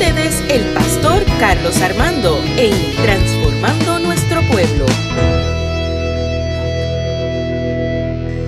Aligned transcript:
ustedes 0.00 0.42
el 0.48 0.72
pastor 0.72 1.22
Carlos 1.38 1.76
Armando 1.82 2.42
en 2.56 2.72
Transformando 3.02 3.98
Nuestro 3.98 4.40
Pueblo. 4.48 4.86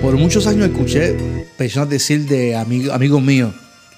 Por 0.01 0.17
muchos 0.17 0.47
años 0.47 0.67
escuché 0.69 1.15
personas 1.55 1.89
decir 1.89 2.25
de 2.25 2.55
amigos 2.55 3.21
míos 3.21 3.53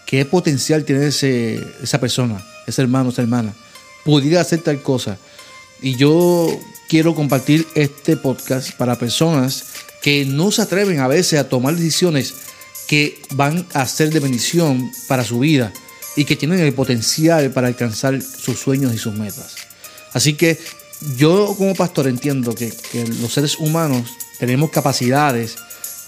qué 0.06 0.26
potencial 0.26 0.84
tiene 0.84 1.06
esa 1.08 1.98
persona, 2.02 2.46
ese 2.68 2.82
hermano, 2.82 3.12
esa 3.12 3.22
hermana. 3.22 3.54
Pudiera 4.04 4.42
hacer 4.42 4.60
tal 4.60 4.82
cosa. 4.82 5.18
Y 5.82 5.96
yo 5.96 6.50
quiero 6.90 7.16
compartir 7.16 7.66
este 7.74 8.18
podcast 8.18 8.74
para 8.74 9.00
personas 9.00 9.64
que 10.02 10.26
no 10.26 10.52
se 10.52 10.62
atreven 10.62 11.00
a 11.00 11.08
veces 11.08 11.40
a 11.40 11.48
tomar 11.48 11.74
decisiones 11.78 12.34
que 12.90 13.18
van 13.34 13.66
a 13.74 13.88
ser 13.88 14.10
de 14.10 14.20
bendición 14.20 14.92
para 15.08 15.24
su 15.24 15.40
vida 15.40 15.72
y 16.16 16.26
que 16.26 16.36
tienen 16.36 16.60
el 16.60 16.74
potencial 16.74 17.52
para 17.52 17.68
alcanzar 17.68 18.22
sus 18.22 18.60
sueños 18.60 18.94
y 18.94 18.98
sus 18.98 19.14
metas. 19.14 19.56
Así 20.14 20.34
que 20.34 20.58
yo 21.18 21.54
como 21.58 21.76
pastor 21.76 22.08
entiendo 22.08 22.56
que, 22.56 22.74
los 23.22 23.34
seres 23.34 23.58
humanos 23.60 24.10
tenemos 24.40 24.70
capacidades 24.70 25.56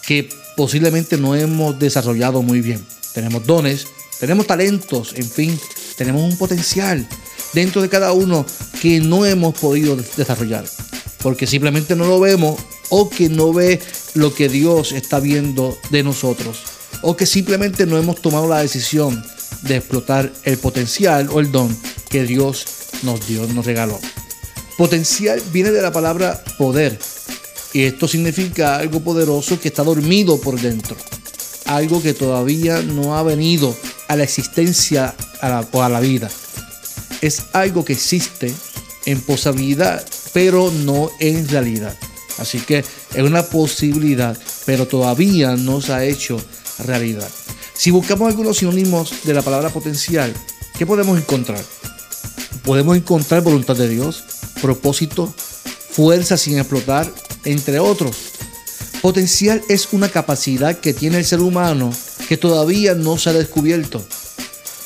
que 0.06 0.30
posiblemente 0.56 1.18
no 1.18 1.36
hemos 1.36 1.78
desarrollado 1.78 2.42
muy 2.42 2.62
bien. 2.62 2.84
Tenemos 3.14 3.46
dones, 3.46 3.88
tenemos 4.20 4.48
talentos, 4.48 5.14
en 5.16 5.30
fin, 5.30 5.60
tenemos 5.98 6.22
un 6.22 6.38
potencial 6.38 7.08
dentro 7.54 7.82
de 7.82 7.90
cada 7.90 8.12
uno 8.14 8.46
que 8.82 9.00
no 9.00 9.26
hemos 9.26 9.58
podido 9.60 9.98
desarrollar. 10.16 10.66
Porque 11.22 11.48
simplemente 11.48 11.96
no 11.96 12.06
lo 12.06 12.20
vemos 12.20 12.60
o 12.90 13.10
que 13.10 13.28
no 13.28 13.52
ve 13.52 13.82
lo 14.14 14.34
que 14.34 14.48
Dios 14.48 14.94
está 14.94 15.20
viendo 15.20 15.78
de 15.90 16.04
nosotros. 16.04 16.60
O 17.02 17.18
que 17.18 17.26
simplemente 17.26 17.86
no 17.86 17.98
hemos 17.98 18.22
tomado 18.22 18.48
la 18.48 18.62
decisión 18.62 19.24
de 19.64 19.78
explotar 19.78 20.32
el 20.44 20.58
potencial 20.58 21.30
o 21.32 21.40
el 21.40 21.52
don 21.52 21.76
que 22.10 22.24
Dios 22.24 22.66
nos 23.04 23.28
dio, 23.28 23.46
nos 23.48 23.66
regaló. 23.66 24.00
Potencial 24.78 25.42
viene 25.52 25.72
de 25.72 25.82
la 25.82 25.92
palabra 25.92 26.44
poder. 26.58 26.98
Y 27.74 27.84
esto 27.84 28.08
significa 28.08 28.78
algo 28.78 29.02
poderoso 29.02 29.60
que 29.60 29.68
está 29.68 29.84
dormido 29.84 30.40
por 30.40 30.60
dentro. 30.60 30.96
Algo 31.66 32.02
que 32.02 32.14
todavía 32.14 32.82
no 32.82 33.18
ha 33.18 33.24
venido 33.24 33.76
a 34.08 34.16
la 34.16 34.24
existencia 34.24 35.16
o 35.72 35.84
a 35.84 35.90
la 35.90 36.00
vida. 36.00 36.30
Es 37.22 37.44
algo 37.54 37.84
que 37.84 37.94
existe 37.94 38.54
en 39.06 39.22
posibilidad, 39.22 40.06
pero 40.34 40.72
no 40.72 41.10
en 41.20 41.48
realidad. 41.48 41.98
Así 42.38 42.60
que 42.60 42.80
es 42.80 43.24
una 43.24 43.44
posibilidad, 43.44 44.38
pero 44.66 44.88
todavía 44.88 45.56
no 45.56 45.82
se 45.82 45.94
ha 45.94 46.04
hecho 46.06 46.40
realidad. 46.86 47.30
Si 47.78 47.92
buscamos 47.92 48.28
algunos 48.28 48.58
sinónimos 48.58 49.14
de 49.24 49.36
la 49.36 49.44
palabra 49.44 49.70
potencial, 49.70 50.34
¿qué 50.80 50.88
podemos 50.88 51.16
encontrar? 51.16 51.64
Podemos 52.64 52.98
encontrar 52.98 53.44
voluntad 53.44 53.76
de 53.76 53.88
Dios, 53.88 54.24
propósito, 54.64 55.32
fuerza 55.92 56.38
sin 56.38 56.58
explotar, 56.58 57.08
entre 57.46 57.80
otros. 57.80 58.16
Potencial 59.04 59.62
es 59.70 59.90
una 59.92 60.10
capacidad 60.10 60.80
que 60.80 60.96
tiene 60.96 61.20
el 61.20 61.26
ser 61.26 61.40
humano 61.40 61.94
que 62.28 62.36
todavía 62.36 62.96
no 62.96 63.20
se 63.20 63.30
ha 63.30 63.34
descubierto. 63.34 64.04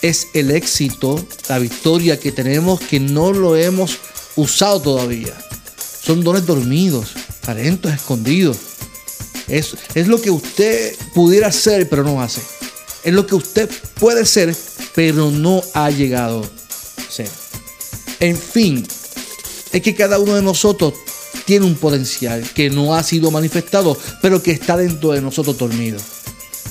Es 0.02 0.28
el 0.34 0.52
éxito, 0.52 1.25
la 1.47 1.59
victoria 1.59 2.19
que 2.19 2.34
tenemos 2.34 2.81
que 2.81 3.00
no 3.00 3.31
lo 3.31 3.56
hemos 3.56 4.00
usado 4.36 4.81
todavía. 4.81 5.34
Son 6.03 6.25
dones 6.25 6.45
dormidos, 6.45 7.14
talentos 7.39 7.94
escondidos. 7.94 8.58
Es, 9.47 9.78
es 9.95 10.09
lo 10.09 10.22
que 10.22 10.30
usted 10.30 10.94
pudiera 11.16 11.47
hacer 11.47 11.88
pero 11.88 12.03
no 12.03 12.22
hace 12.22 12.41
es 13.03 13.13
lo 13.13 13.25
que 13.25 13.35
usted 13.35 13.69
puede 14.00 14.25
ser, 14.25 14.56
pero 14.95 15.31
no 15.31 15.62
ha 15.73 15.89
llegado 15.89 16.44
a 16.44 17.12
ser. 17.12 17.29
En 18.19 18.38
fin, 18.38 18.85
es 19.72 19.81
que 19.81 19.95
cada 19.95 20.19
uno 20.19 20.35
de 20.35 20.41
nosotros 20.41 20.94
tiene 21.45 21.66
un 21.66 21.75
potencial 21.75 22.47
que 22.53 22.69
no 22.69 22.95
ha 22.95 23.03
sido 23.03 23.31
manifestado, 23.31 23.97
pero 24.22 24.44
que 24.44 24.51
está 24.51 24.78
dentro 24.78 25.11
de 25.11 25.22
nosotros 25.22 25.57
dormido. 25.57 26.00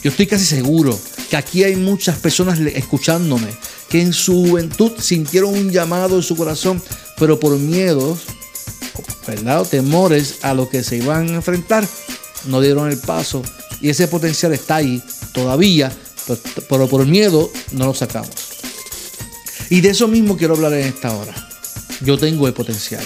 Yo 0.02 0.10
estoy 0.10 0.26
casi 0.26 0.44
seguro 0.44 0.98
que 1.28 1.36
aquí 1.36 1.64
hay 1.64 1.76
muchas 1.76 2.18
personas 2.18 2.58
escuchándome 2.58 3.48
que 3.88 4.00
en 4.00 4.12
su 4.12 4.46
juventud 4.46 4.92
sintieron 4.98 5.50
un 5.50 5.70
llamado 5.70 6.16
en 6.16 6.22
su 6.22 6.36
corazón, 6.36 6.82
pero 7.18 7.38
por 7.38 7.58
miedos, 7.58 8.20
¿verdad? 9.26 9.62
O 9.62 9.64
temores 9.64 10.36
a 10.42 10.54
lo 10.54 10.68
que 10.68 10.82
se 10.82 10.96
iban 10.96 11.28
a 11.30 11.34
enfrentar, 11.34 11.86
no 12.46 12.60
dieron 12.60 12.88
el 12.88 12.98
paso. 12.98 13.42
Y 13.80 13.90
ese 13.90 14.08
potencial 14.08 14.52
está 14.52 14.76
ahí 14.76 15.02
todavía, 15.32 15.92
pero 16.68 16.88
por 16.88 17.06
miedo 17.06 17.50
no 17.72 17.86
lo 17.86 17.94
sacamos. 17.94 18.30
Y 19.70 19.80
de 19.80 19.90
eso 19.90 20.08
mismo 20.08 20.36
quiero 20.36 20.54
hablar 20.54 20.74
en 20.74 20.88
esta 20.88 21.14
hora. 21.16 21.34
Yo 22.00 22.18
tengo 22.18 22.46
el 22.46 22.54
potencial. 22.54 23.04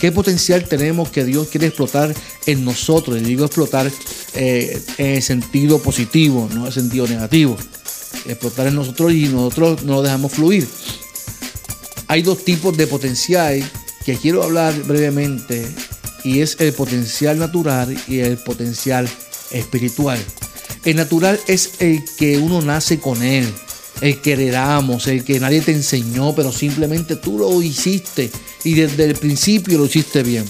¿Qué 0.00 0.10
potencial 0.10 0.64
tenemos 0.64 1.10
que 1.10 1.24
Dios 1.24 1.48
quiere 1.48 1.68
explotar 1.68 2.14
en 2.46 2.64
nosotros? 2.64 3.18
Y 3.18 3.20
digo 3.20 3.44
explotar 3.44 3.90
eh, 4.34 4.82
en 4.98 5.22
sentido 5.22 5.78
positivo, 5.80 6.48
no 6.52 6.66
en 6.66 6.72
sentido 6.72 7.06
negativo. 7.06 7.56
Explotar 8.26 8.66
en 8.66 8.74
nosotros 8.74 9.12
y 9.12 9.28
nosotros 9.28 9.84
no 9.84 9.94
lo 9.94 10.02
dejamos 10.02 10.32
fluir. 10.32 10.66
Hay 12.08 12.22
dos 12.22 12.44
tipos 12.44 12.76
de 12.76 12.86
potencial 12.86 13.62
que 14.04 14.16
quiero 14.16 14.42
hablar 14.42 14.74
brevemente 14.82 15.66
y 16.24 16.40
es 16.40 16.56
el 16.60 16.72
potencial 16.72 17.38
natural 17.38 17.96
y 18.06 18.18
el 18.18 18.36
potencial 18.38 19.08
espiritual. 19.50 20.18
El 20.84 20.96
natural 20.96 21.38
es 21.46 21.74
el 21.78 22.04
que 22.16 22.38
uno 22.38 22.60
nace 22.60 22.98
con 22.98 23.22
él, 23.22 23.48
el 24.00 24.20
que 24.20 24.32
heredamos, 24.32 25.06
el 25.06 25.22
que 25.24 25.38
nadie 25.38 25.60
te 25.60 25.70
enseñó, 25.70 26.34
pero 26.34 26.50
simplemente 26.50 27.14
tú 27.14 27.38
lo 27.38 27.62
hiciste 27.62 28.30
y 28.64 28.74
desde 28.74 29.04
el 29.04 29.14
principio 29.14 29.78
lo 29.78 29.86
hiciste 29.86 30.24
bien. 30.24 30.44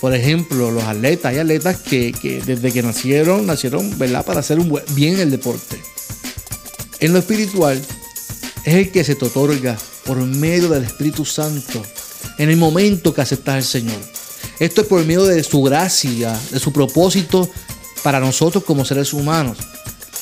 Por 0.00 0.14
ejemplo, 0.14 0.70
los 0.70 0.82
atletas, 0.82 1.32
hay 1.32 1.38
atletas 1.38 1.76
que, 1.76 2.12
desde 2.44 2.72
que 2.72 2.82
nacieron, 2.82 3.46
nacieron 3.46 3.96
¿verdad? 3.98 4.24
para 4.24 4.40
hacer 4.40 4.58
un 4.58 4.80
bien 4.90 5.20
el 5.20 5.30
deporte. 5.30 5.80
En 6.98 7.12
lo 7.12 7.18
espiritual 7.20 7.80
es 8.64 8.74
el 8.74 8.90
que 8.90 9.04
se 9.04 9.14
te 9.14 9.26
otorga 9.26 9.78
por 10.04 10.18
medio 10.18 10.68
del 10.68 10.84
Espíritu 10.84 11.24
Santo 11.24 11.82
en 12.38 12.50
el 12.50 12.56
momento 12.56 13.14
que 13.14 13.20
aceptas 13.20 13.54
al 13.54 13.64
Señor. 13.64 14.00
Esto 14.58 14.82
es 14.82 14.86
por 14.86 15.04
medio 15.04 15.24
de 15.24 15.42
su 15.44 15.62
gracia, 15.62 16.38
de 16.50 16.58
su 16.58 16.72
propósito 16.72 17.48
para 18.06 18.20
nosotros 18.20 18.62
como 18.62 18.84
seres 18.84 19.12
humanos. 19.12 19.58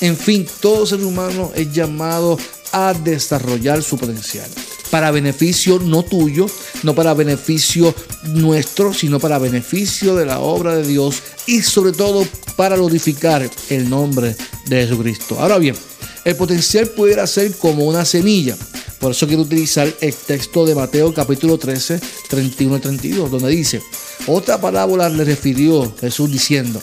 En 0.00 0.16
fin, 0.16 0.46
todo 0.62 0.86
ser 0.86 1.04
humano 1.04 1.52
es 1.54 1.70
llamado 1.70 2.38
a 2.72 2.94
desarrollar 2.94 3.82
su 3.82 3.98
potencial. 3.98 4.48
Para 4.90 5.10
beneficio 5.10 5.78
no 5.78 6.02
tuyo, 6.02 6.46
no 6.82 6.94
para 6.94 7.12
beneficio 7.12 7.94
nuestro, 8.22 8.94
sino 8.94 9.20
para 9.20 9.38
beneficio 9.38 10.16
de 10.16 10.24
la 10.24 10.38
obra 10.38 10.76
de 10.76 10.86
Dios 10.86 11.16
y 11.46 11.60
sobre 11.60 11.92
todo 11.92 12.26
para 12.56 12.76
glorificar 12.76 13.50
el 13.68 13.90
nombre 13.90 14.34
de 14.64 14.86
Jesucristo. 14.86 15.36
Ahora 15.38 15.58
bien, 15.58 15.76
el 16.24 16.36
potencial 16.36 16.86
puede 16.86 17.26
ser 17.26 17.54
como 17.54 17.84
una 17.84 18.06
semilla. 18.06 18.56
Por 18.98 19.10
eso 19.10 19.26
quiero 19.26 19.42
utilizar 19.42 19.92
el 20.00 20.14
texto 20.14 20.64
de 20.64 20.74
Mateo 20.74 21.12
capítulo 21.12 21.58
13, 21.58 22.00
31 22.30 22.78
y 22.78 22.80
32, 22.80 23.30
donde 23.30 23.50
dice, 23.50 23.82
otra 24.26 24.58
parábola 24.58 25.10
le 25.10 25.24
refirió 25.24 25.94
Jesús 26.00 26.32
diciendo, 26.32 26.80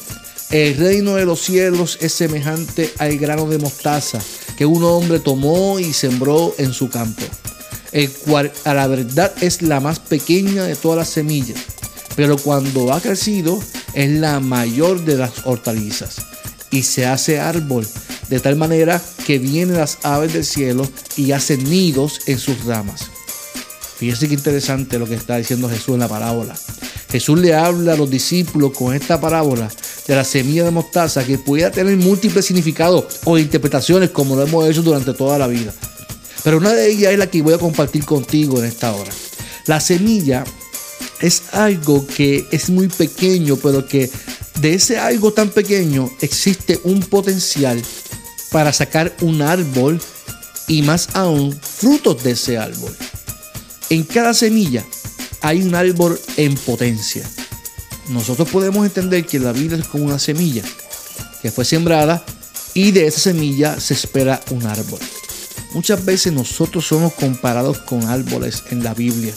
el 0.51 0.75
reino 0.75 1.15
de 1.15 1.25
los 1.25 1.39
cielos 1.39 1.97
es 2.01 2.11
semejante 2.13 2.93
al 2.97 3.17
grano 3.17 3.45
de 3.47 3.57
mostaza 3.57 4.19
que 4.57 4.65
un 4.65 4.83
hombre 4.83 5.19
tomó 5.19 5.79
y 5.79 5.93
sembró 5.93 6.53
en 6.57 6.73
su 6.73 6.89
campo, 6.89 7.23
el 7.93 8.09
cual 8.09 8.51
a 8.65 8.73
la 8.73 8.87
verdad 8.87 9.31
es 9.39 9.61
la 9.61 9.79
más 9.79 9.99
pequeña 9.99 10.63
de 10.65 10.75
todas 10.75 10.97
las 10.97 11.09
semillas, 11.09 11.57
pero 12.17 12.37
cuando 12.37 12.91
ha 12.91 12.99
crecido 12.99 13.63
es 13.93 14.09
la 14.09 14.41
mayor 14.41 15.05
de 15.05 15.17
las 15.17 15.45
hortalizas 15.45 16.17
y 16.69 16.83
se 16.83 17.05
hace 17.05 17.39
árbol, 17.39 17.87
de 18.27 18.39
tal 18.41 18.57
manera 18.57 19.01
que 19.25 19.39
vienen 19.39 19.77
las 19.77 19.99
aves 20.03 20.33
del 20.33 20.45
cielo 20.45 20.89
y 21.15 21.31
hacen 21.31 21.63
nidos 21.63 22.19
en 22.25 22.39
sus 22.39 22.65
ramas. 22.65 23.05
Fíjese 23.97 24.27
qué 24.27 24.33
interesante 24.33 24.99
lo 24.99 25.07
que 25.07 25.15
está 25.15 25.37
diciendo 25.37 25.69
Jesús 25.69 25.93
en 25.93 25.99
la 25.99 26.07
parábola. 26.07 26.55
Jesús 27.09 27.39
le 27.39 27.53
habla 27.53 27.93
a 27.93 27.97
los 27.97 28.09
discípulos 28.09 28.71
con 28.71 28.95
esta 28.95 29.19
parábola 29.19 29.69
de 30.07 30.15
la 30.15 30.23
semilla 30.23 30.63
de 30.63 30.71
mostaza 30.71 31.23
que 31.23 31.37
pudiera 31.37 31.71
tener 31.71 31.95
múltiples 31.97 32.45
significados 32.45 33.05
o 33.25 33.37
interpretaciones 33.37 34.09
como 34.09 34.35
lo 34.35 34.43
hemos 34.43 34.67
hecho 34.67 34.81
durante 34.81 35.13
toda 35.13 35.37
la 35.37 35.47
vida. 35.47 35.73
Pero 36.43 36.57
una 36.57 36.73
de 36.73 36.89
ellas 36.89 37.13
es 37.13 37.19
la 37.19 37.27
que 37.27 37.41
voy 37.41 37.53
a 37.53 37.59
compartir 37.59 38.03
contigo 38.05 38.59
en 38.59 38.65
esta 38.65 38.93
hora. 38.93 39.11
La 39.67 39.79
semilla 39.79 40.43
es 41.19 41.43
algo 41.53 42.05
que 42.07 42.45
es 42.51 42.69
muy 42.69 42.87
pequeño, 42.87 43.57
pero 43.57 43.85
que 43.85 44.09
de 44.59 44.73
ese 44.73 44.97
algo 44.97 45.33
tan 45.33 45.49
pequeño 45.49 46.09
existe 46.21 46.79
un 46.83 47.01
potencial 47.01 47.81
para 48.51 48.73
sacar 48.73 49.15
un 49.21 49.41
árbol 49.41 50.01
y 50.67 50.81
más 50.81 51.09
aún 51.13 51.57
frutos 51.61 52.23
de 52.23 52.31
ese 52.31 52.57
árbol. 52.57 52.95
En 53.89 54.03
cada 54.03 54.33
semilla 54.33 54.83
hay 55.41 55.61
un 55.61 55.75
árbol 55.75 56.19
en 56.37 56.55
potencia. 56.55 57.23
Nosotros 58.09 58.49
podemos 58.49 58.85
entender 58.85 59.25
que 59.25 59.39
la 59.39 59.51
vida 59.51 59.77
es 59.77 59.87
como 59.87 60.05
una 60.05 60.19
semilla 60.19 60.63
que 61.41 61.51
fue 61.51 61.65
sembrada 61.65 62.23
y 62.73 62.91
de 62.91 63.07
esa 63.07 63.19
semilla 63.19 63.79
se 63.79 63.93
espera 63.93 64.41
un 64.51 64.65
árbol. 64.65 64.99
Muchas 65.73 66.03
veces 66.03 66.33
nosotros 66.33 66.85
somos 66.85 67.13
comparados 67.13 67.79
con 67.79 68.05
árboles 68.05 68.63
en 68.71 68.83
la 68.83 68.93
Biblia, 68.93 69.33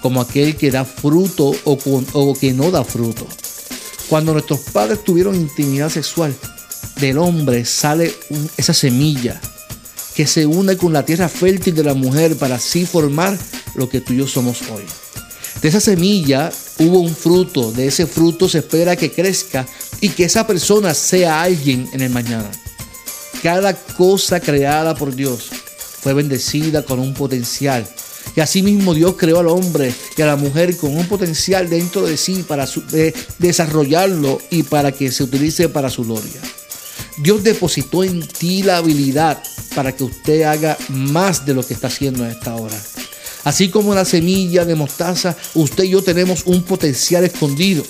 como 0.00 0.20
aquel 0.20 0.56
que 0.56 0.70
da 0.70 0.84
fruto 0.84 1.52
o, 1.64 2.34
que 2.38 2.52
no 2.52 2.70
da 2.70 2.84
fruto. 2.84 3.26
Cuando 4.08 4.32
nuestros 4.32 4.60
padres 4.60 5.04
tuvieron 5.04 5.34
intimidad 5.34 5.90
sexual, 5.90 6.34
del 7.00 7.18
hombre 7.18 7.64
sale 7.64 8.14
esa 8.56 8.72
semilla 8.72 9.40
que 10.14 10.26
se 10.26 10.46
une 10.46 10.76
con 10.76 10.92
la 10.92 11.04
tierra 11.04 11.28
fértil 11.28 11.74
de 11.74 11.84
la 11.84 11.94
mujer 11.94 12.36
para 12.36 12.56
así 12.56 12.86
formar 12.86 13.38
lo 13.74 13.88
que 13.88 14.00
tú 14.00 14.14
y 14.14 14.16
yo 14.16 14.26
somos 14.26 14.62
hoy. 14.70 14.84
De 15.60 15.68
esa 15.68 15.80
semilla 15.80 16.52
hubo 16.78 17.00
un 17.00 17.14
fruto, 17.14 17.72
de 17.72 17.88
ese 17.88 18.06
fruto 18.06 18.48
se 18.48 18.58
espera 18.58 18.94
que 18.94 19.10
crezca 19.10 19.66
y 20.00 20.10
que 20.10 20.24
esa 20.24 20.46
persona 20.46 20.94
sea 20.94 21.42
alguien 21.42 21.88
en 21.92 22.00
el 22.00 22.10
mañana. 22.10 22.50
Cada 23.42 23.74
cosa 23.74 24.38
creada 24.38 24.94
por 24.94 25.14
Dios 25.14 25.50
fue 26.00 26.14
bendecida 26.14 26.84
con 26.84 27.00
un 27.00 27.12
potencial. 27.12 27.88
Y 28.36 28.40
asimismo 28.40 28.94
Dios 28.94 29.14
creó 29.16 29.40
al 29.40 29.48
hombre 29.48 29.92
y 30.16 30.22
a 30.22 30.26
la 30.26 30.36
mujer 30.36 30.76
con 30.76 30.96
un 30.96 31.06
potencial 31.06 31.68
dentro 31.68 32.06
de 32.06 32.16
sí 32.16 32.44
para 32.46 32.68
desarrollarlo 33.38 34.40
y 34.50 34.62
para 34.62 34.92
que 34.92 35.10
se 35.10 35.24
utilice 35.24 35.68
para 35.68 35.90
su 35.90 36.04
gloria. 36.04 36.40
Dios 37.18 37.42
depositó 37.42 38.04
en 38.04 38.26
ti 38.26 38.62
la 38.62 38.76
habilidad 38.76 39.42
para 39.74 39.94
que 39.94 40.04
usted 40.04 40.42
haga 40.42 40.76
más 40.88 41.46
de 41.46 41.54
lo 41.54 41.66
que 41.66 41.74
está 41.74 41.88
haciendo 41.88 42.24
en 42.24 42.30
esta 42.30 42.54
hora. 42.54 42.76
Así 43.48 43.70
como 43.70 43.94
la 43.94 44.04
semilla 44.04 44.66
de 44.66 44.74
mostaza, 44.74 45.34
usted 45.54 45.84
y 45.84 45.88
yo 45.88 46.02
tenemos 46.02 46.42
un 46.44 46.64
potencial 46.64 47.24
escondido. 47.24 47.82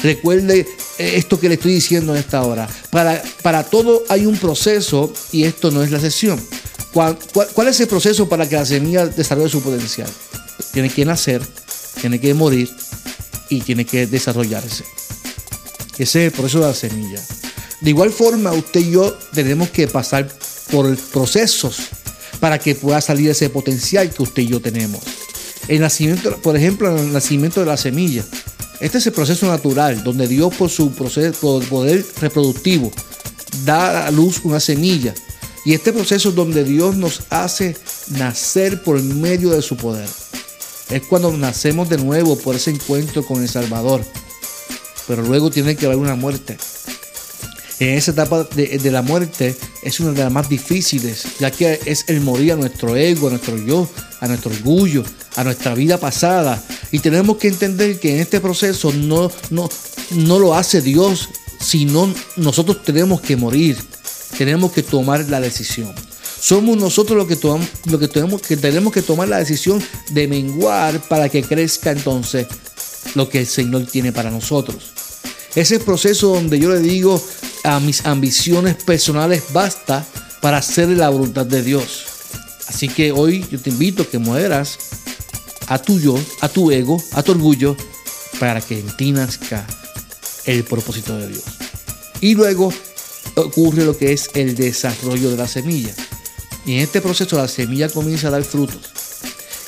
Recuerde 0.00 0.60
eh, 0.96 1.14
esto 1.16 1.40
que 1.40 1.48
le 1.48 1.56
estoy 1.56 1.74
diciendo 1.74 2.14
en 2.14 2.20
esta 2.20 2.40
hora. 2.44 2.68
Para, 2.90 3.20
para 3.42 3.64
todo 3.64 4.04
hay 4.08 4.26
un 4.26 4.36
proceso 4.36 5.12
y 5.32 5.42
esto 5.42 5.72
no 5.72 5.82
es 5.82 5.90
la 5.90 5.98
sesión. 5.98 6.40
¿Cuál, 6.92 7.18
es 7.66 7.80
el 7.80 7.88
proceso 7.88 8.28
para 8.28 8.48
que 8.48 8.54
la 8.54 8.64
semilla 8.64 9.06
desarrolle 9.06 9.48
su 9.48 9.60
potencial? 9.60 10.08
Tiene 10.70 10.88
que 10.88 11.04
nacer, 11.04 11.42
tiene 12.00 12.20
que 12.20 12.32
morir 12.32 12.70
y 13.48 13.60
tiene 13.60 13.84
que 13.84 14.06
desarrollarse. 14.06 14.84
Ese 15.98 16.26
es 16.26 16.26
el 16.26 16.30
proceso 16.30 16.60
de 16.60 16.66
la 16.66 16.74
semilla. 16.74 17.20
De 17.80 17.90
igual 17.90 18.12
forma, 18.12 18.52
usted 18.52 18.78
y 18.78 18.92
yo 18.92 19.18
tenemos 19.34 19.68
que 19.70 19.88
pasar 19.88 20.28
por 20.70 20.96
procesos 20.96 21.88
para 22.42 22.58
que 22.58 22.74
pueda 22.74 23.00
salir 23.00 23.30
ese 23.30 23.48
potencial 23.50 24.10
que 24.10 24.20
usted 24.20 24.42
y 24.42 24.48
yo 24.48 24.60
tenemos. 24.60 25.00
El 25.68 25.78
nacimiento, 25.78 26.36
por 26.38 26.56
ejemplo, 26.56 26.98
el 26.98 27.12
nacimiento 27.12 27.60
de 27.60 27.66
la 27.66 27.76
semilla. 27.76 28.24
Este 28.80 28.98
es 28.98 29.06
el 29.06 29.12
proceso 29.12 29.46
natural, 29.46 30.02
donde 30.02 30.26
Dios 30.26 30.52
por 30.52 30.68
su 30.68 30.90
proceso, 30.90 31.60
poder 31.70 32.04
reproductivo 32.20 32.90
da 33.64 34.08
a 34.08 34.10
luz 34.10 34.40
una 34.42 34.58
semilla. 34.58 35.14
Y 35.64 35.74
este 35.74 35.92
proceso 35.92 36.30
es 36.30 36.34
donde 36.34 36.64
Dios 36.64 36.96
nos 36.96 37.22
hace 37.30 37.76
nacer 38.08 38.82
por 38.82 39.00
medio 39.00 39.50
de 39.50 39.62
su 39.62 39.76
poder. 39.76 40.08
Es 40.90 41.02
cuando 41.02 41.30
nacemos 41.36 41.88
de 41.90 41.98
nuevo 41.98 42.36
por 42.36 42.56
ese 42.56 42.72
encuentro 42.72 43.24
con 43.24 43.40
el 43.40 43.48
Salvador. 43.48 44.04
Pero 45.06 45.22
luego 45.22 45.48
tiene 45.48 45.76
que 45.76 45.86
haber 45.86 45.98
una 45.98 46.16
muerte. 46.16 46.58
En 47.78 47.90
esa 47.90 48.10
etapa 48.10 48.42
de, 48.42 48.90
la 48.90 49.02
muerte 49.02 49.54
es 49.82 49.98
una 50.00 50.12
de 50.12 50.22
las 50.22 50.32
más 50.32 50.48
difíciles, 50.48 51.24
ya 51.40 51.50
que 51.50 51.80
es 51.84 52.04
el 52.06 52.20
morir 52.20 52.52
a 52.52 52.56
nuestro 52.56 52.96
ego, 52.96 53.26
a 53.26 53.30
nuestro 53.30 53.56
yo, 53.58 53.88
a 54.20 54.28
nuestro 54.28 54.52
orgullo, 54.52 55.02
a 55.36 55.44
nuestra 55.44 55.74
vida 55.74 55.98
pasada. 55.98 56.62
Y 56.92 57.00
tenemos 57.00 57.36
que 57.36 57.48
entender 57.48 57.98
que 57.98 58.14
en 58.14 58.20
este 58.20 58.40
proceso 58.40 58.92
no, 58.92 59.30
no, 59.50 59.68
no 60.12 60.38
lo 60.38 60.54
hace 60.54 60.80
Dios, 60.80 61.28
sino 61.60 62.12
nosotros 62.36 62.84
tenemos 62.84 63.20
que 63.20 63.36
morir, 63.36 63.76
tenemos 64.38 64.72
que 64.72 64.82
tomar 64.82 65.28
la 65.28 65.40
decisión. 65.40 65.92
Somos 66.40 66.76
nosotros 66.76 67.16
los 67.16 67.26
que, 67.26 67.36
tomamos, 67.36 67.68
lo 67.86 67.98
que, 67.98 68.08
tenemos, 68.08 68.42
que 68.42 68.56
tenemos 68.56 68.92
que 68.92 69.02
tomar 69.02 69.28
la 69.28 69.38
decisión 69.38 69.82
de 70.10 70.26
menguar 70.26 71.00
para 71.08 71.28
que 71.28 71.42
crezca 71.42 71.92
entonces 71.92 72.46
lo 73.14 73.28
que 73.28 73.40
el 73.40 73.46
Señor 73.46 73.86
tiene 73.86 74.12
para 74.12 74.30
nosotros. 74.30 74.92
Ese 75.54 75.78
proceso 75.80 76.28
donde 76.28 76.58
yo 76.58 76.70
le 76.70 76.80
digo 76.80 77.22
a 77.64 77.80
mis 77.80 78.04
ambiciones 78.06 78.76
personales 78.76 79.44
basta 79.52 80.04
para 80.40 80.58
hacer 80.58 80.88
la 80.88 81.08
voluntad 81.08 81.46
de 81.46 81.62
Dios. 81.62 82.04
Así 82.68 82.88
que 82.88 83.12
hoy 83.12 83.46
yo 83.50 83.60
te 83.60 83.70
invito 83.70 84.02
a 84.02 84.06
que 84.06 84.18
mueras 84.18 84.78
a 85.66 85.78
tu 85.78 86.00
yo, 86.00 86.18
a 86.40 86.48
tu 86.48 86.70
ego, 86.70 87.02
a 87.12 87.22
tu 87.22 87.32
orgullo, 87.32 87.76
para 88.40 88.60
que 88.60 88.78
en 88.78 88.96
ti 88.96 89.12
nazca 89.12 89.66
el 90.44 90.64
propósito 90.64 91.16
de 91.16 91.28
Dios. 91.28 91.44
Y 92.20 92.34
luego 92.34 92.72
ocurre 93.36 93.84
lo 93.84 93.96
que 93.96 94.12
es 94.12 94.30
el 94.34 94.54
desarrollo 94.54 95.30
de 95.30 95.36
la 95.36 95.48
semilla. 95.48 95.94
Y 96.66 96.74
en 96.74 96.80
este 96.80 97.00
proceso 97.00 97.36
la 97.36 97.48
semilla 97.48 97.88
comienza 97.88 98.28
a 98.28 98.32
dar 98.32 98.44
frutos. 98.44 98.90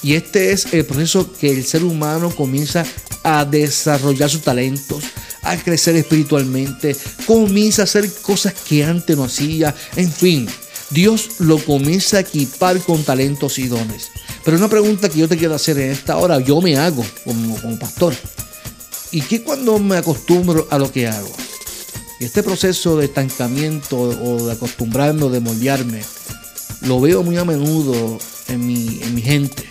Y 0.03 0.15
este 0.15 0.53
es 0.53 0.73
el 0.73 0.85
proceso 0.85 1.33
que 1.33 1.51
el 1.51 1.65
ser 1.65 1.83
humano 1.83 2.31
comienza 2.35 2.85
a 3.23 3.45
desarrollar 3.45 4.29
sus 4.29 4.43
talentos, 4.43 5.05
a 5.45 5.57
crecer 5.57 5.97
espiritualmente, 5.97 6.97
comienza 7.27 7.83
a 7.83 7.85
hacer 7.85 8.11
cosas 8.23 8.55
que 8.55 8.85
antes 8.85 9.17
no 9.17 9.25
hacía, 9.25 9.75
en 9.97 10.11
fin, 10.11 10.49
Dios 10.91 11.41
lo 11.41 11.59
comienza 11.59 12.19
a 12.19 12.21
equipar 12.21 12.81
con 12.81 13.03
talentos 13.05 13.59
y 13.59 13.69
dones. 13.69 14.11
Pero 14.45 14.57
una 14.57 14.69
pregunta 14.69 15.09
que 15.09 15.19
yo 15.19 15.29
te 15.29 15.37
quiero 15.37 15.55
hacer 15.55 15.79
en 15.79 15.91
esta 15.91 16.17
hora, 16.17 16.39
yo 16.41 16.61
me 16.61 16.77
hago 16.77 17.05
como, 17.25 17.57
como 17.61 17.79
pastor. 17.79 18.15
¿Y 19.11 19.21
qué 19.23 19.43
cuando 19.43 19.79
me 19.79 19.97
acostumbro 19.97 20.67
a 20.71 20.79
lo 20.79 20.91
que 20.91 21.07
hago? 21.07 21.33
Este 22.21 22.43
proceso 22.43 22.97
de 22.97 23.07
estancamiento 23.07 23.99
o 23.99 24.47
de 24.47 24.53
acostumbrarme 24.53 25.25
o 25.25 25.31
de 25.31 25.41
moldearme, 25.41 26.03
lo 26.83 27.01
veo 27.01 27.23
muy 27.23 27.37
a 27.37 27.45
menudo 27.45 28.19
en 28.49 28.67
mi, 28.67 29.01
en 29.03 29.15
mi 29.15 29.23
gente. 29.23 29.65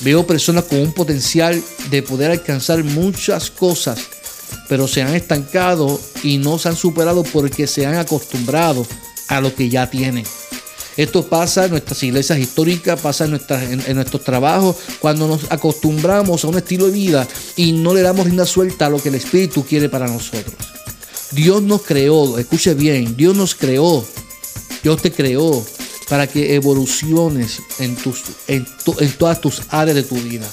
Veo 0.00 0.26
personas 0.26 0.64
con 0.64 0.80
un 0.80 0.92
potencial 0.92 1.62
de 1.90 2.02
poder 2.02 2.30
alcanzar 2.30 2.84
muchas 2.84 3.50
cosas, 3.50 3.98
pero 4.68 4.88
se 4.88 5.02
han 5.02 5.14
estancado 5.14 6.00
y 6.22 6.38
no 6.38 6.58
se 6.58 6.68
han 6.68 6.76
superado 6.76 7.22
porque 7.24 7.66
se 7.66 7.86
han 7.86 7.96
acostumbrado 7.96 8.86
a 9.28 9.40
lo 9.40 9.54
que 9.54 9.68
ya 9.68 9.90
tienen. 9.90 10.24
Esto 10.96 11.26
pasa 11.26 11.64
en 11.64 11.72
nuestras 11.72 12.02
iglesias 12.04 12.38
históricas, 12.38 13.00
pasa 13.00 13.24
en, 13.24 13.94
nuestros 13.96 14.22
trabajos, 14.22 14.76
cuando 15.00 15.26
nos 15.26 15.50
acostumbramos 15.50 16.44
a 16.44 16.48
un 16.48 16.56
estilo 16.56 16.86
de 16.86 16.92
vida 16.92 17.28
y 17.56 17.72
no 17.72 17.94
le 17.94 18.02
damos 18.02 18.26
rienda 18.26 18.46
suelta 18.46 18.86
a 18.86 18.90
lo 18.90 19.02
que 19.02 19.08
el 19.08 19.16
Espíritu 19.16 19.64
quiere 19.64 19.88
para 19.88 20.06
nosotros. 20.06 20.54
Dios 21.32 21.62
nos 21.62 21.82
creó, 21.82 22.38
escuche 22.38 22.74
bien, 22.74 23.16
Dios 23.16 23.34
nos 23.36 23.56
creó, 23.56 24.04
Dios 24.84 25.02
te 25.02 25.10
creó 25.10 25.64
para 26.08 26.28
que 26.28 26.54
evoluciones 26.54 27.60
en 27.78 27.96
todas 29.18 29.40
tus 29.40 29.62
áreas 29.70 29.96
de 29.96 30.02
tu 30.04 30.14
vida. 30.14 30.46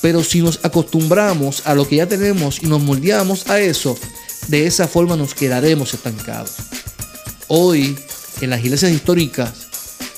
Pero 0.00 0.22
si 0.22 0.40
nos 0.40 0.60
acostumbramos 0.62 1.62
a 1.66 1.74
lo 1.74 1.86
que 1.88 1.96
ya 1.96 2.06
tenemos 2.06 2.62
y 2.62 2.66
nos 2.66 2.80
moldeamos 2.80 3.48
a 3.48 3.60
eso, 3.60 3.98
de 4.48 4.66
esa 4.66 4.86
forma 4.86 5.16
nos 5.16 5.34
quedaremos 5.34 5.92
estancados. 5.94 6.52
Hoy, 7.48 7.98
en 8.40 8.50
las 8.50 8.64
iglesias 8.64 8.92
históricas, 8.92 9.52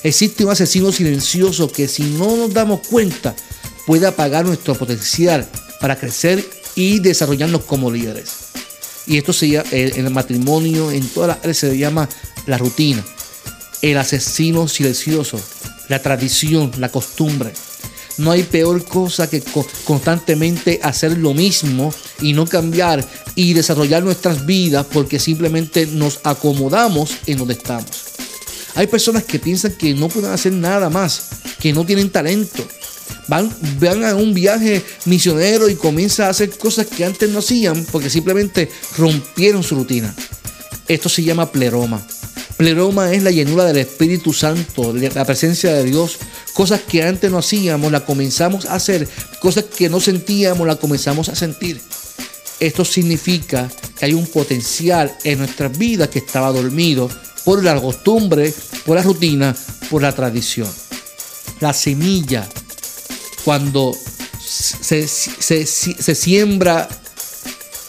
existe 0.02 0.44
un 0.44 0.50
asesino 0.50 0.92
silencioso 0.92 1.70
que 1.70 1.88
si 1.88 2.02
no 2.02 2.36
nos 2.36 2.52
damos 2.52 2.86
cuenta 2.86 3.34
puede 3.86 4.06
apagar 4.06 4.44
nuestro 4.44 4.74
potencial 4.74 5.48
para 5.80 5.98
crecer 5.98 6.48
y 6.74 7.00
desarrollarnos 7.00 7.64
como 7.64 7.90
líderes. 7.90 8.32
Y 9.06 9.18
esto 9.18 9.32
se 9.32 9.48
llama, 9.48 9.68
en 9.72 10.06
el 10.06 10.12
matrimonio, 10.12 10.90
en 10.90 11.06
todas 11.08 11.28
las 11.28 11.38
áreas 11.38 11.56
se 11.56 11.76
llama 11.76 12.08
la 12.46 12.58
rutina, 12.58 13.04
el 13.82 13.96
asesino 13.96 14.68
silencioso, 14.68 15.40
la 15.88 16.00
tradición, 16.00 16.70
la 16.78 16.90
costumbre. 16.90 17.52
No 18.20 18.32
hay 18.32 18.42
peor 18.42 18.84
cosa 18.84 19.30
que 19.30 19.42
constantemente 19.84 20.78
hacer 20.82 21.16
lo 21.16 21.32
mismo 21.32 21.92
y 22.20 22.34
no 22.34 22.46
cambiar 22.46 23.02
y 23.34 23.54
desarrollar 23.54 24.02
nuestras 24.02 24.44
vidas 24.44 24.86
porque 24.92 25.18
simplemente 25.18 25.86
nos 25.86 26.20
acomodamos 26.22 27.12
en 27.26 27.38
donde 27.38 27.54
estamos. 27.54 27.88
Hay 28.74 28.88
personas 28.88 29.24
que 29.24 29.38
piensan 29.38 29.72
que 29.72 29.94
no 29.94 30.08
pueden 30.08 30.32
hacer 30.32 30.52
nada 30.52 30.90
más, 30.90 31.28
que 31.58 31.72
no 31.72 31.86
tienen 31.86 32.10
talento. 32.10 32.62
Van, 33.26 33.50
van 33.80 34.04
a 34.04 34.14
un 34.14 34.34
viaje 34.34 34.84
misionero 35.06 35.70
y 35.70 35.76
comienzan 35.76 36.26
a 36.26 36.30
hacer 36.30 36.50
cosas 36.50 36.88
que 36.88 37.06
antes 37.06 37.30
no 37.30 37.38
hacían 37.38 37.86
porque 37.90 38.10
simplemente 38.10 38.68
rompieron 38.98 39.62
su 39.62 39.76
rutina. 39.76 40.14
Esto 40.86 41.08
se 41.08 41.22
llama 41.22 41.50
pleroma. 41.50 42.04
Pleroma 42.60 43.10
es 43.14 43.22
la 43.22 43.30
llenura 43.30 43.64
del 43.64 43.78
Espíritu 43.78 44.34
Santo, 44.34 44.92
la 44.92 45.24
presencia 45.24 45.72
de 45.72 45.82
Dios. 45.82 46.18
Cosas 46.52 46.82
que 46.82 47.02
antes 47.02 47.30
no 47.30 47.38
hacíamos, 47.38 47.90
la 47.90 48.04
comenzamos 48.04 48.66
a 48.66 48.74
hacer. 48.74 49.08
Cosas 49.40 49.64
que 49.64 49.88
no 49.88 49.98
sentíamos, 49.98 50.66
la 50.66 50.76
comenzamos 50.76 51.30
a 51.30 51.34
sentir. 51.34 51.80
Esto 52.60 52.84
significa 52.84 53.66
que 53.98 54.04
hay 54.04 54.12
un 54.12 54.26
potencial 54.26 55.10
en 55.24 55.38
nuestras 55.38 55.78
vidas 55.78 56.10
que 56.10 56.18
estaba 56.18 56.52
dormido 56.52 57.08
por 57.46 57.64
la 57.64 57.80
costumbre, 57.80 58.52
por 58.84 58.96
la 58.96 59.02
rutina, 59.04 59.56
por 59.88 60.02
la 60.02 60.14
tradición. 60.14 60.68
La 61.60 61.72
semilla, 61.72 62.46
cuando 63.42 63.96
se, 64.38 65.08
se 65.08 66.14
siembra, 66.14 66.86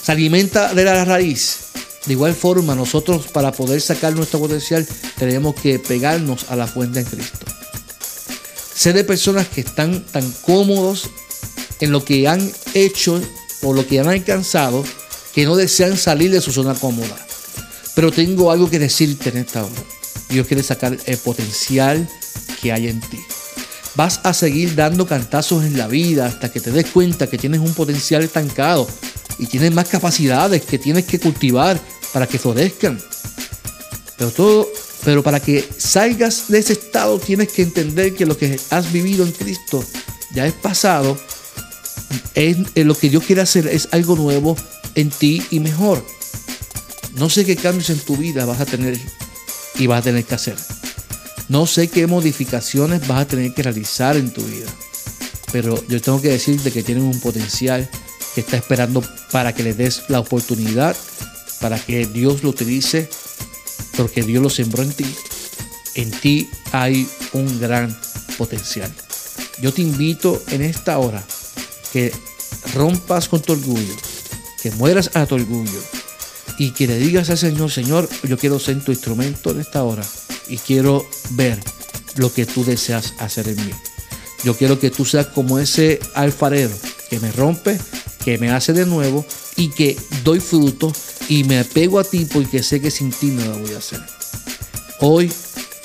se 0.02 0.12
alimenta 0.14 0.74
de 0.74 0.86
la 0.86 1.04
raíz, 1.04 1.71
de 2.06 2.14
igual 2.14 2.34
forma, 2.34 2.74
nosotros 2.74 3.28
para 3.28 3.52
poder 3.52 3.80
sacar 3.80 4.16
nuestro 4.16 4.40
potencial 4.40 4.88
tenemos 5.18 5.56
que 5.56 5.78
pegarnos 5.78 6.46
a 6.50 6.56
la 6.56 6.68
fuente 6.68 7.00
en 7.00 7.06
Cristo. 7.06 7.46
Sé 8.74 8.94
de 8.94 9.04
personas 9.04 9.48
que 9.48 9.62
están 9.62 10.04
tan 10.06 10.30
cómodos 10.42 11.10
en 11.80 11.92
lo 11.92 12.04
que 12.04 12.28
han 12.28 12.52
hecho 12.74 13.22
o 13.62 13.74
lo 13.74 13.86
que 13.86 14.00
han 14.00 14.08
alcanzado 14.08 14.84
que 15.34 15.46
no 15.46 15.56
desean 15.56 15.98
salir 15.98 16.32
de 16.32 16.42
su 16.42 16.52
zona 16.52 16.74
cómoda. 16.74 17.16
Pero 17.94 18.12
tengo 18.12 18.52
algo 18.52 18.70
que 18.70 18.80
decirte 18.80 19.30
en 19.30 19.38
esta 19.38 19.64
hora. 19.64 19.84
Dios 20.30 20.48
quiere 20.48 20.64
sacar 20.64 20.98
el 21.06 21.18
potencial 21.18 22.10
que 22.62 22.72
hay 22.72 22.88
en 22.88 23.00
ti. 23.02 23.20
Vas 23.96 24.22
a 24.24 24.34
seguir 24.34 24.76
dando 24.76 25.06
cantazos 25.06 25.66
en 25.66 25.78
la 25.78 25.88
vida 25.88 26.26
hasta 26.26 26.52
que 26.52 26.62
te 26.62 26.72
des 26.72 26.88
cuenta 26.88 27.28
que 27.28 27.38
tienes 27.38 27.60
un 27.60 27.74
potencial 27.74 28.24
estancado 28.24 28.88
y 29.38 29.48
tienes 29.48 29.74
más 29.74 29.90
capacidades 29.90 30.64
que 30.64 30.80
tienes 30.80 31.06
que 31.06 31.20
cultivar 31.20 31.80
para 32.14 32.28
que 32.28 32.40
florezcan. 32.40 33.00
Pero 34.18 34.32
todo, 34.32 34.70
pero 35.04 35.24
para 35.24 35.40
que 35.40 35.68
salgas 35.78 36.48
de 36.50 36.60
ese 36.60 36.74
estado 36.74 37.20
tienes 37.20 37.52
que 37.52 37.64
entender 37.64 38.14
que 38.14 38.26
lo 38.26 38.38
que 38.38 38.60
has 38.70 38.92
vivido 38.92 39.26
en 39.26 39.32
Cristo 39.32 39.84
ya 40.34 40.46
es 40.46 40.54
pasado. 40.54 41.18
Es, 42.36 42.58
lo 42.76 42.96
que 42.96 43.10
Dios 43.10 43.24
quiere 43.24 43.42
hacer 43.42 43.68
es 43.68 43.88
algo 43.92 44.16
nuevo 44.16 44.56
en 44.96 45.10
ti 45.10 45.44
y 45.52 45.60
mejor. 45.60 46.06
No 47.16 47.30
sé 47.30 47.46
qué 47.46 47.56
cambios 47.56 47.90
en 47.90 48.00
tu 48.00 48.16
vida 48.16 48.46
vas 48.46 48.62
a 48.62 48.66
tener 48.66 48.98
y 49.76 49.88
vas 49.88 50.00
a 50.00 50.04
tener 50.04 50.24
que 50.24 50.36
hacer. 50.36 50.56
No 51.50 51.68
sé 51.68 51.90
qué 51.90 52.08
modificaciones 52.08 53.08
vas 53.08 53.22
a 53.22 53.28
tener 53.28 53.54
que 53.54 53.64
realizar 53.64 54.16
en 54.16 54.32
tu 54.32 54.42
vida. 54.44 54.68
Pero 55.52 55.84
yo 55.88 56.02
tengo 56.02 56.22
que 56.22 56.30
decirte 56.30 56.72
que 56.72 56.84
tienes 56.84 57.04
un 57.04 57.20
potencial 57.20 57.90
que 58.34 58.42
está 58.42 58.58
esperando 58.58 59.04
para 59.32 59.54
que 59.54 59.64
le 59.64 59.74
des 59.74 60.04
la 60.08 60.20
oportunidad, 60.20 60.96
para 61.62 61.80
que 61.80 62.06
Dios 62.06 62.44
lo 62.44 62.50
utilice, 62.50 63.10
porque 63.96 64.24
Dios 64.24 64.42
lo 64.42 64.50
sembró 64.50 64.84
en 64.84 64.92
ti. 64.92 65.06
En 65.96 66.12
ti 66.12 66.50
hay 66.72 67.08
un 67.34 67.60
gran 67.60 67.98
potencial. 68.38 68.92
Yo 69.62 69.72
te 69.72 69.82
invito 69.82 70.42
en 70.50 70.62
esta 70.62 70.98
hora 70.98 71.24
que 71.94 72.12
rompas 72.74 73.30
con 73.30 73.42
tu 73.42 73.54
orgullo, 73.54 73.96
que 74.62 74.72
mueras 74.72 75.12
a 75.14 75.26
tu 75.26 75.36
orgullo 75.36 75.80
y 76.58 76.72
que 76.72 76.88
le 76.88 76.98
digas 76.98 77.30
al 77.30 77.38
Señor, 77.38 77.72
Señor, 77.72 78.10
yo 78.24 78.38
quiero 78.38 78.60
ser 78.60 78.84
tu 78.84 78.92
instrumento 78.92 79.52
en 79.52 79.62
esta 79.62 79.84
hora 79.84 80.04
y 80.48 80.58
quiero 80.58 81.08
ver 81.32 81.60
lo 82.16 82.34
que 82.34 82.46
tú 82.46 82.66
deseas 82.66 83.14
hacer 83.20 83.48
en 83.48 83.66
mí. 83.66 83.72
Yo 84.44 84.56
quiero 84.56 84.80
que 84.80 84.90
tú 84.90 85.06
seas 85.06 85.28
como 85.28 85.60
ese 85.60 86.00
alfarero 86.16 86.74
que 87.10 87.20
me 87.20 87.32
rompe 87.32 87.80
que 88.24 88.38
me 88.38 88.52
hace 88.52 88.74
de 88.74 88.86
nuevo 88.86 89.26
y 89.56 89.70
que 89.70 89.98
doy 90.24 90.40
fruto 90.40 90.92
y 91.28 91.44
me 91.44 91.60
apego 91.60 92.00
a 92.00 92.04
ti 92.04 92.26
porque 92.26 92.64
sé 92.64 92.82
que 92.82 92.92
sin 92.92 93.12
ti 93.12 93.28
no 93.28 93.46
lo 93.46 93.60
voy 93.60 93.74
a 93.74 93.78
hacer. 93.78 94.02
Hoy 95.00 95.32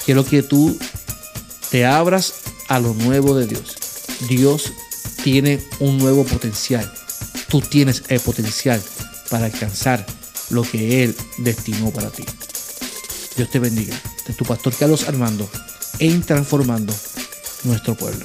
quiero 0.04 0.24
que 0.24 0.42
tú 0.42 0.78
te 1.70 1.86
abras 1.86 2.34
a 2.68 2.78
lo 2.80 2.94
nuevo 2.94 3.34
de 3.34 3.46
Dios. 3.46 3.76
Dios 4.28 4.72
tiene 5.22 5.60
un 5.80 5.98
nuevo 5.98 6.24
potencial. 6.24 6.90
Tú 7.48 7.60
tienes 7.60 8.02
el 8.08 8.20
potencial 8.20 8.82
para 9.30 9.46
alcanzar 9.46 10.06
lo 10.50 10.62
que 10.62 11.04
Él 11.04 11.16
destinó 11.38 11.90
para 11.90 12.10
ti. 12.10 12.24
Dios 13.36 13.50
te 13.50 13.58
bendiga. 13.58 14.00
De 14.26 14.34
tu 14.34 14.44
pastor 14.44 14.74
Carlos 14.74 15.08
Armando 15.08 15.48
en 15.98 16.22
transformando 16.22 16.94
nuestro 17.64 17.94
pueblo. 17.94 18.24